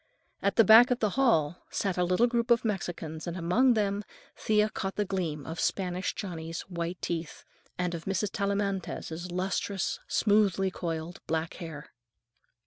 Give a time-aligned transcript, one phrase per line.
[0.41, 4.03] At the back of the hall sat a little group of Mexicans, and among them
[4.35, 7.45] Thea caught the gleam of Spanish Johnny's white teeth,
[7.77, 8.31] and of Mrs.
[8.31, 11.91] Tellamantez's lustrous, smoothly coiled black hair.